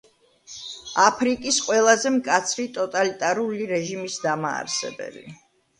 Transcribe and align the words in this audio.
აფრიკის 1.03 1.59
ყველაზე 1.67 2.13
მკაცრი 2.17 2.67
ტოტალიტარული 2.79 3.71
რეჟიმის 3.77 4.21
დამაარსებელი. 4.27 5.29